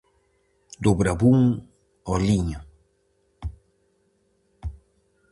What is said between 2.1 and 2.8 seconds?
liño.